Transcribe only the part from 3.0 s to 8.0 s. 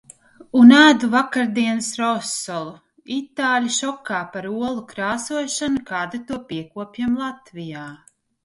Itāļi šokā par olu krāsošanu, kādu to piekopjam Latvijā.